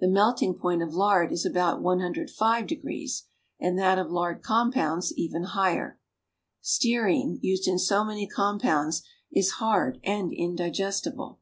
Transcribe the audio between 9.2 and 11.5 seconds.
is hard and indigestible.